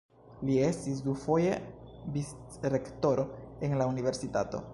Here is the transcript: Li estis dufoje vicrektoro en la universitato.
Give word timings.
Li 0.47 0.55
estis 0.67 1.01
dufoje 1.07 1.53
vicrektoro 2.17 3.31
en 3.69 3.79
la 3.83 3.93
universitato. 3.97 4.69